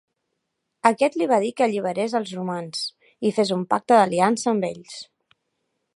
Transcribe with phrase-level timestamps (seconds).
[0.89, 2.81] Aquest li va dir que alliberés els romans
[3.31, 5.01] i fes un pacte d'aliança amb ells.